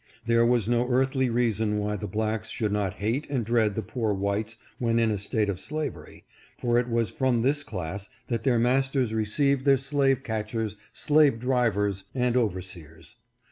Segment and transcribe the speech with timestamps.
[0.25, 4.15] There was no earthly reason why the blacks should not hate and dread the poor
[4.15, 6.23] whites when in a state of slavery,
[6.57, 12.05] for it was from this class that their masters received their slave catchers, slave drivers,
[12.15, 13.17] and overseers.